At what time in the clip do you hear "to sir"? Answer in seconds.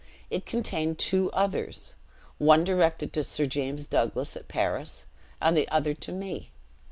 3.13-3.45